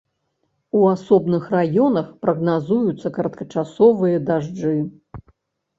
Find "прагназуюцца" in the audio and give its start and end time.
2.23-3.07